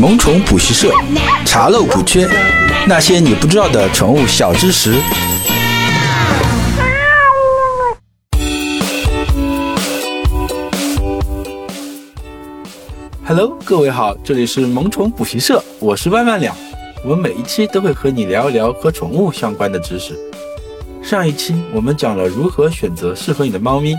[0.00, 0.92] 萌宠补习社，
[1.46, 2.28] 查漏补缺，
[2.88, 4.92] 那些你不知道的宠物小知识。
[13.24, 16.56] Hello，各位好，这里是萌宠补习社，我是万万两。
[17.04, 20.18] 我们每一期都会和你聊一聊和宠物相关的知识。
[21.02, 23.94] 上一期我们讲了如何选择适合你的猫咪。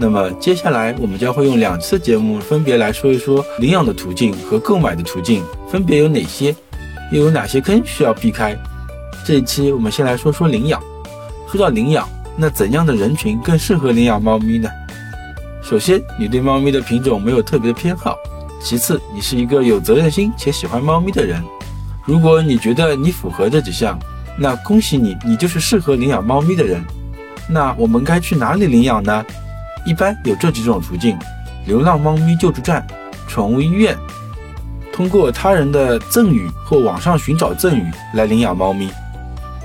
[0.00, 6.56] 那么接下来我们将会用两次节目分别来说一说领养的途径和购买的途径分别有哪些，
[7.12, 8.56] 又有哪些坑需要避开。
[9.26, 10.82] 这一期我们先来说说领养。
[11.46, 14.70] 说到领养，那怎样的人群更适合领养猫咪呢？
[15.62, 18.14] 首先，你对猫咪的品种没有特别偏好；
[18.62, 21.42] 其次，你是一个有责任心且喜欢猫咪的人。
[22.06, 23.98] 如果你觉得你符合这几项，
[24.38, 26.82] 那恭喜你，你就是适合领养猫咪的人。
[27.46, 29.22] 那我们该去哪里领养呢？
[29.90, 31.18] 一般有这几种途径：
[31.66, 32.86] 流浪猫咪救助站、
[33.26, 33.98] 宠物医院，
[34.92, 38.88] 通过他人的赠与或网上寻找赠与来领养猫咪。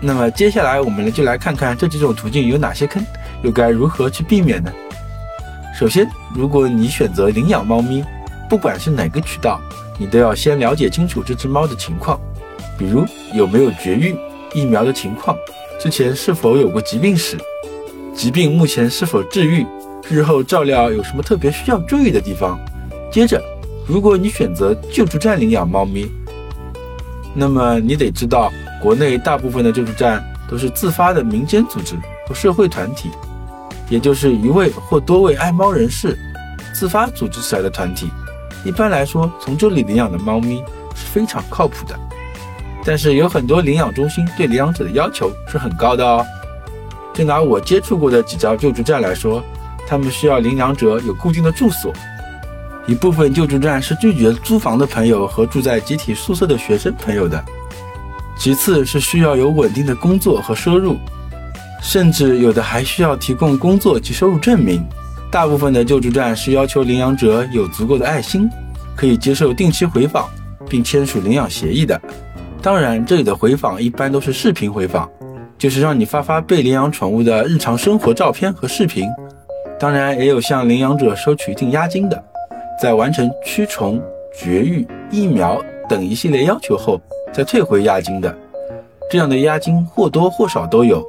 [0.00, 3.04] 那么接下来我们就来看看这几种途径有哪些坑，
[3.42, 4.72] 又该如何去避免呢？
[5.78, 8.02] 首先，如果你选择领养猫咪，
[8.48, 9.60] 不管是哪个渠道，
[9.98, 12.18] 你都要先了解清楚这只猫的情况，
[12.78, 13.04] 比如
[13.34, 14.16] 有没有绝育、
[14.54, 15.36] 疫苗的情况，
[15.78, 17.36] 之前是否有过疾病史，
[18.14, 19.66] 疾病目前是否治愈。
[20.08, 22.58] 日后照料有什么特别需要注意的地方？
[23.10, 23.42] 接着，
[23.88, 26.08] 如果你选择救助站领养猫咪，
[27.34, 31.96] 那么你得知道，国内大部分的救助站都是自发的民间组织
[32.28, 33.10] 和社会团体，
[33.88, 36.16] 也就是一位或多位爱猫人士
[36.72, 38.08] 自发组织起来的团体。
[38.64, 40.62] 一般来说，从这里领养的猫咪
[40.94, 41.98] 是非常靠谱的。
[42.84, 46.24] 但是有很多领养中心对领养者的要求是很高的哦。
[47.12, 49.42] 就拿我接触过的几家救助站来说。
[49.86, 51.92] 他们需要领养者有固定的住所，
[52.86, 57.42] 一部分救助站是拒绝租房的朋友和住在集体宿舍的学生朋友的。
[58.38, 60.96] 其次是需要有稳定的工作和收入，
[61.80, 64.84] 甚至有的还需要提供工作及收入证明。
[65.30, 68.48] 大部分的救助站是要求领养者有足够的爱心，
[68.94, 70.28] 可以接受定期回访，
[70.68, 72.00] 并签署领养协议的。
[72.62, 75.08] 当然，这里的回访一般都是视频回访，
[75.56, 79.08] 就是让你发发被领养宠物的日常生活照片和视频。
[79.78, 82.22] 当然，也有向领养者收取一定押金的，
[82.80, 84.00] 在完成驱虫、
[84.34, 86.98] 绝育、疫苗等一系列要求后，
[87.30, 88.34] 再退回押金的。
[89.10, 91.06] 这样的押金或多或少都有。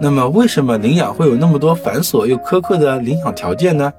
[0.00, 3.92] 那么，为什么领养会有那么多繁琐又苛刻的领养条件呢？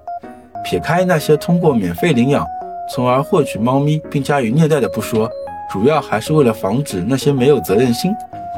[0.64, 2.47] 撇开那些通过免费领养，
[2.90, 5.30] 从而获取猫咪并加以虐待的不说，
[5.70, 8.16] 主要还是为了防止那些没有责任心、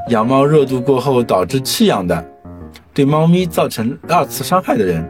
[0.09, 2.23] 养猫热度过后导致弃养的，
[2.93, 5.03] 对猫咪造成二次伤害的人。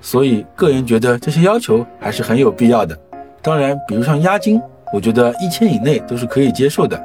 [0.00, 2.96] 所以，个人觉得这些要求还是很有必要的。
[3.42, 4.60] 当然，比如像押金，
[4.92, 7.00] 我觉得一千以内都是可以接受的，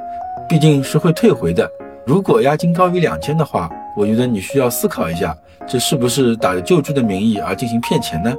[0.48, 1.70] 毕竟是会退回的。
[2.06, 5.36] 如果押金高于两千的话，我觉得你需要思考一下，
[5.66, 8.32] 这是不是打着救助的名义而进行骗钱呢？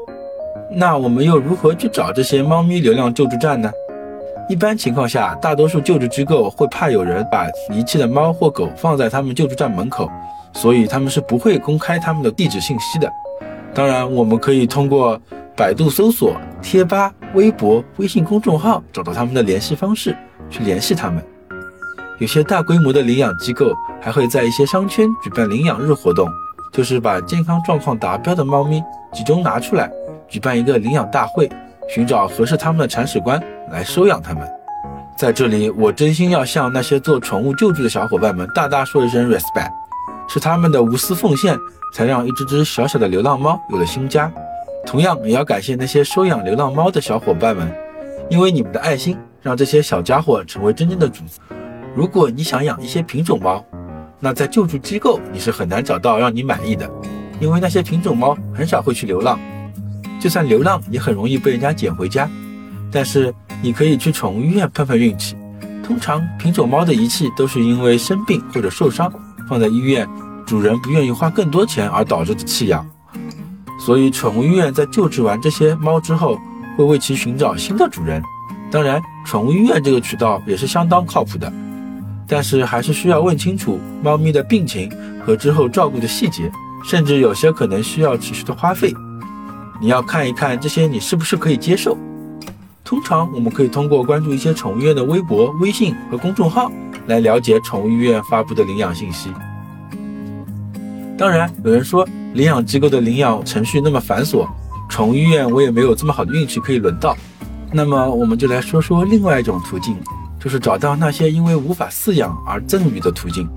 [0.71, 3.71] 那我们又如何去找这些猫咪流量救助站呢？
[4.49, 10.09] 一般情况下，大多数救助机构会怕有人把遗弃的猫或狗放在他们救助站门口，
[10.53, 13.11] 所以他们是不会公开他们的地址信息的。
[13.77, 15.21] 当然，我们可以通过
[15.55, 20.17] 百度搜索、贴吧、微博、微信公众号找到他们的联系方式，
[20.49, 21.23] 去联系他们。
[22.17, 23.71] 有些大规模的领养机构
[24.01, 26.27] 还会在一些商圈举办领养日活动，
[26.73, 28.81] 就是把健康状况达标的猫咪
[29.13, 29.91] 集中拿出来，
[30.27, 31.47] 举办一个领养大会，
[31.87, 33.39] 寻找合适他们的铲屎官
[33.69, 34.41] 来收养他们。
[35.15, 39.71] 在这里，我真心要向那些做宠物救助的小伙伴们大大说一声 respect，
[40.27, 41.55] 是他们的无私奉献。
[41.93, 44.31] 才让一只只小小的流浪猫有了新家。
[44.85, 47.69] 同样，也要感谢那些收养流浪猫的小伙伴们，
[48.29, 51.39] 因为你们的爱心，让这些小家伙成为真正的主子。
[51.93, 53.65] 如果你想养一些品种猫，
[54.19, 56.89] 那在救助机构你是很难找到让你满意的，
[57.39, 59.39] 因为那些品种猫很少会去流浪，
[60.21, 62.29] 就算流浪也很容易被人家捡回家。
[62.89, 65.35] 但是你可以去宠物医院碰碰运气，
[65.83, 69.11] 通常品种猫的遗弃都是因为生病或者受伤，
[69.49, 70.07] 放在医院。
[70.47, 72.87] 主人不愿意花更多钱而导致的弃养，
[73.77, 76.39] 所以宠物医院在救治完这些猫之后，
[76.77, 78.23] 会为其寻找新的主人。
[78.71, 81.51] 当然，宠物医院这个渠道也是相当靠谱的，
[82.25, 84.89] 但是还是需要问清楚猫咪的病情
[85.25, 86.49] 和之后照顾的细节，
[86.85, 88.93] 甚至有些可能需要持续的花费。
[89.81, 91.97] 你要看一看这些你是不是可以接受。
[92.85, 96.71] 通常我们可以通过关注一些宠物医院的微博、微信和公众号
[97.07, 99.29] 来了解宠物医院发布的领养信息。
[101.17, 104.47] 当然，有人说领养机构的领养程序那么繁琐，
[104.87, 107.17] 宠物医院我也没有这么好的运气可以轮到。
[107.73, 109.97] 那么我们就来说说另外一种途径，
[110.39, 113.49] 就是找到那些因为无法饲养而赠予的途径。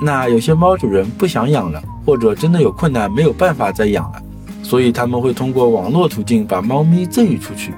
[0.00, 4.22] 那有些猫主人不想养了，或者真的有困难没有办法再养了，
[4.62, 7.74] 所以他们会通过网络途径把猫咪赠予出去，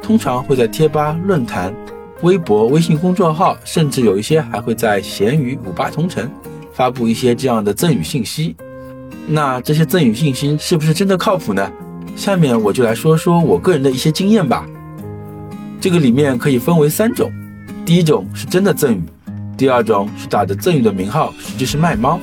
[0.00, 1.74] 通常会在贴吧、论坛、
[2.22, 6.30] 微博、微信公众号，甚至有一些还会在闲鱼、五八同城
[6.72, 8.56] 发布一些这样的赠与信息。
[9.26, 11.70] 那这些赠与信息是不是真的靠谱呢？
[12.16, 14.66] 下面我就来说说我个人的一些经验吧。
[15.80, 17.32] 这个里面可以分为三种，
[17.84, 19.02] 第一种是真的赠与，
[19.56, 22.20] 第二种是打着赠与的名号，实际是卖猫，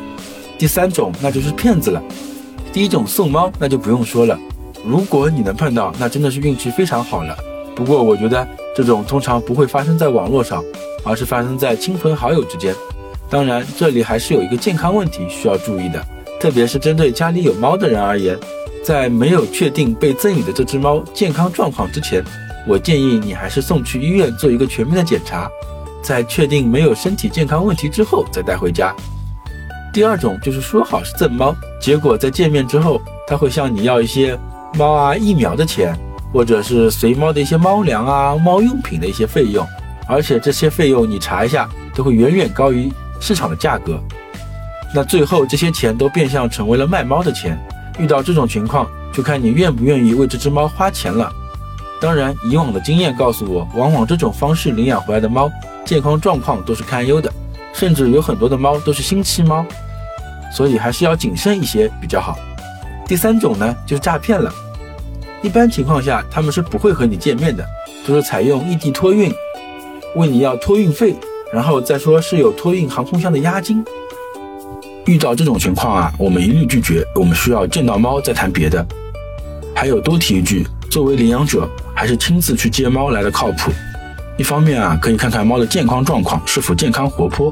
[0.58, 2.02] 第三种那就是骗子了。
[2.72, 4.38] 第一种送猫那就不用说了，
[4.86, 7.36] 如果你能碰到，那真的是运气非常好了。
[7.76, 10.64] 不过我觉得这种通常不会发生在网络上，
[11.04, 12.76] 而是发生在亲朋好友之间。
[13.30, 16.04] 当然，这里还是有一个健康问题需要注意的。
[16.40, 18.38] 特别是针对家里有猫的人而言，
[18.84, 22.24] 在没有确定被赠予的这只猫健康状况之前，
[22.66, 25.50] 我建议你还是送去医院做一个全面的检查，
[26.02, 28.96] 在确定没有身体健康问题之后再带回家。
[29.92, 34.38] 第二种就是说好是赠猫，结果在见面之后，他会向你要一些
[34.76, 35.94] 猫啊疫苗的钱，
[36.32, 39.68] 或者是随猫的一些猫粮啊、猫用品的一些费用，
[40.08, 44.00] 而且这些费用你查一下都会远远高于市场的价格。
[44.94, 47.58] 那最后这些钱都变相成为了卖猫的钱。
[48.00, 51.32] 遇到这种情况，就看你愿不愿意为这只猫花钱了。
[52.00, 55.52] 当然，以往的经验告诉我，往往这种方式领养回来的猫
[55.84, 57.30] 健康状况都是堪忧的，
[57.74, 59.66] 甚至有很多的猫都是新期猫，
[60.56, 62.40] 所以还是要谨慎一些比较好。
[63.06, 64.50] 第三种呢，就是诈骗了。
[65.42, 67.66] 一般情况下，他们是不会和你见面的，
[68.08, 69.30] 都是采用异地托运，
[70.16, 71.14] 问你要托运费，
[71.52, 73.84] 然后再说是有托运航空箱的押金。
[75.06, 77.04] 遇到这种情况啊，我们一律拒绝。
[77.16, 78.86] 我们需要见到猫再谈别的。
[79.76, 83.72] 还有多提一句，作为领养者，还是亲自去接猫来的靠谱。
[84.38, 87.52] 一方面啊，可以看看猫的健康状况是否健康活泼；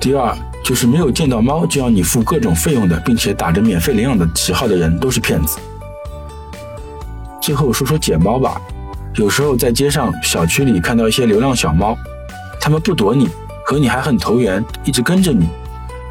[0.00, 0.34] 第二，
[0.64, 5.58] 就是没有见到猫就要你付各种费用的，并且打着免费领养的旗号的人都是骗子。
[7.40, 8.60] 最后说说捡猫吧，
[9.16, 11.96] 有时候在街上、小区里看到一些流浪小猫，
[12.60, 13.28] 它们不躲你，
[13.64, 15.48] 和你还很投缘，一直跟着你。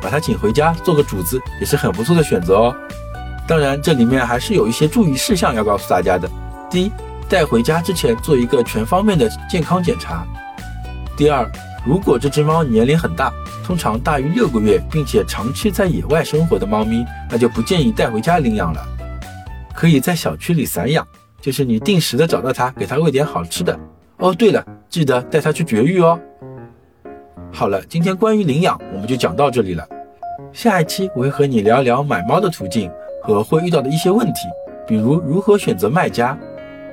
[0.02, 2.76] 把它请回家做个主子也是很不错的选择哦。
[3.48, 6.30] 当然，这里面还是有一些注意事项要告诉大家的。
[6.70, 6.92] 第一，
[7.28, 10.26] 带回家之前做一个全方面的健康检查。
[11.18, 11.46] 第二，
[11.86, 13.34] 如果这只猫年龄很大，
[13.66, 18.82] 通常大于六个月，并且长期在野外生活的猫咪，那就不建议带回家领养了。
[19.74, 21.06] 可以在小区里散养，
[21.42, 23.78] 就是你定时的找到它，给它喂点好吃的。
[24.18, 26.20] 哦，对了，记得带它去绝育哦。
[27.52, 29.88] 好了，今天关于领养我们就讲到这里了。
[30.52, 32.90] 下一期我会和你聊聊买猫的途径
[33.22, 34.48] 和会遇到的一些问题，
[34.88, 36.38] 比如如何选择卖家，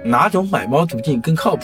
[0.05, 1.63] 哪种买猫途径更靠谱。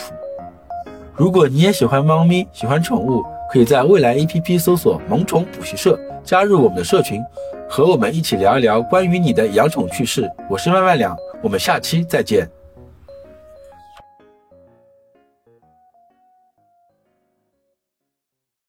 [1.14, 7.23] 如果你也喜欢猫咪，喜欢宠物，可以在未来 APP 搜索“萌宠补习社”，加入我们的社群，
[7.69, 10.31] 和我们一起聊一聊关于你的养宠趣事。
[10.49, 12.49] 我是万万两，我们下期再见。